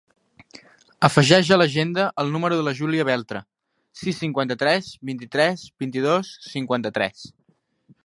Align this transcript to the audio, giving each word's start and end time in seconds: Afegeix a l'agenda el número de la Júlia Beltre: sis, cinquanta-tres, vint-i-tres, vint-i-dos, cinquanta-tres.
Afegeix 1.07 1.51
a 1.55 1.59
l'agenda 1.59 2.07
el 2.23 2.31
número 2.37 2.57
de 2.61 2.65
la 2.69 2.73
Júlia 2.81 3.07
Beltre: 3.11 3.43
sis, 4.03 4.25
cinquanta-tres, 4.25 4.93
vint-i-tres, 5.11 5.71
vint-i-dos, 5.85 6.37
cinquanta-tres. 6.57 7.29